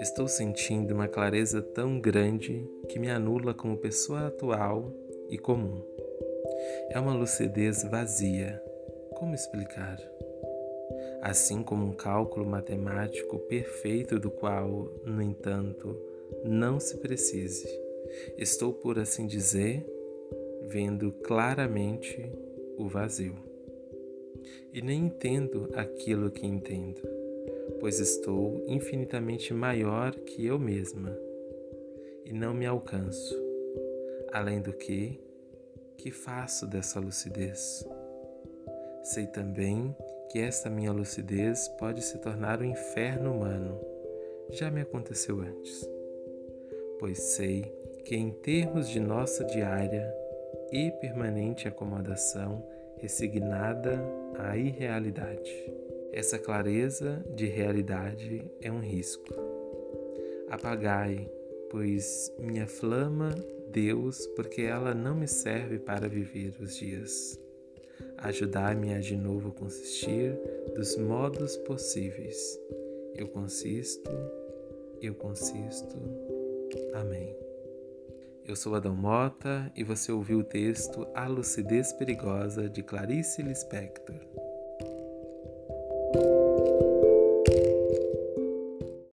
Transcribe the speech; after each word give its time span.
Estou 0.00 0.28
sentindo 0.28 0.94
uma 0.94 1.08
clareza 1.08 1.62
tão 1.62 2.00
grande 2.00 2.68
que 2.88 2.98
me 2.98 3.10
anula 3.10 3.54
como 3.54 3.76
pessoa 3.76 4.26
atual 4.26 4.92
e 5.28 5.38
comum. 5.38 5.82
É 6.90 6.98
uma 7.00 7.14
lucidez 7.14 7.82
vazia. 7.84 8.62
Como 9.14 9.34
explicar? 9.34 9.98
Assim 11.22 11.62
como 11.62 11.86
um 11.86 11.92
cálculo 11.92 12.44
matemático 12.44 13.38
perfeito 13.40 14.18
do 14.18 14.30
qual, 14.30 14.92
no 15.04 15.22
entanto, 15.22 15.96
não 16.44 16.80
se 16.80 16.98
precise. 16.98 17.68
Estou, 18.36 18.72
por 18.72 18.98
assim 18.98 19.26
dizer, 19.26 19.86
vendo 20.68 21.12
claramente 21.12 22.30
o 22.76 22.88
vazio. 22.88 23.49
E 24.72 24.80
nem 24.80 25.06
entendo 25.06 25.68
aquilo 25.74 26.30
que 26.30 26.46
entendo, 26.46 27.00
pois 27.80 27.98
estou 27.98 28.64
infinitamente 28.68 29.52
maior 29.52 30.14
que 30.14 30.46
eu 30.46 30.58
mesma 30.58 31.16
e 32.24 32.32
não 32.32 32.54
me 32.54 32.66
alcanço. 32.66 33.34
Além 34.32 34.60
do 34.60 34.72
que, 34.72 35.18
que 35.96 36.10
faço 36.10 36.66
dessa 36.66 37.00
lucidez? 37.00 37.84
Sei 39.02 39.26
também 39.26 39.94
que 40.30 40.38
esta 40.38 40.70
minha 40.70 40.92
lucidez 40.92 41.66
pode 41.78 42.02
se 42.02 42.18
tornar 42.18 42.60
um 42.60 42.64
inferno 42.64 43.32
humano. 43.32 43.80
Já 44.50 44.70
me 44.70 44.82
aconteceu 44.82 45.40
antes. 45.40 45.88
Pois 46.98 47.18
sei 47.18 47.62
que, 48.04 48.14
em 48.14 48.30
termos 48.30 48.88
de 48.88 49.00
nossa 49.00 49.44
diária, 49.44 50.14
e 50.72 50.90
permanente 50.92 51.66
acomodação 51.66 52.64
resignada 53.00 54.02
à 54.38 54.56
irrealidade. 54.56 55.50
Essa 56.12 56.38
clareza 56.38 57.24
de 57.34 57.46
realidade 57.46 58.50
é 58.60 58.70
um 58.70 58.80
risco. 58.80 59.34
Apagai, 60.48 61.30
pois 61.70 62.32
minha 62.38 62.66
flama, 62.66 63.30
Deus, 63.70 64.26
porque 64.34 64.62
ela 64.62 64.94
não 64.94 65.14
me 65.14 65.28
serve 65.28 65.78
para 65.78 66.08
viver 66.08 66.54
os 66.60 66.76
dias. 66.76 67.38
Ajudai-me 68.18 68.94
a 68.94 68.98
de 68.98 69.16
novo 69.16 69.52
consistir 69.52 70.38
dos 70.74 70.96
modos 70.96 71.56
possíveis. 71.58 72.58
Eu 73.14 73.28
consisto, 73.28 74.10
eu 75.00 75.14
consisto. 75.14 75.96
Amém. 76.94 77.49
Eu 78.50 78.56
sou 78.56 78.74
Adão 78.74 78.96
Mota 78.96 79.70
e 79.76 79.84
você 79.84 80.10
ouviu 80.10 80.40
o 80.40 80.42
texto 80.42 81.06
A 81.14 81.28
Lucidez 81.28 81.92
Perigosa 81.92 82.68
de 82.68 82.82
Clarice 82.82 83.44
Lispector. 83.44 84.16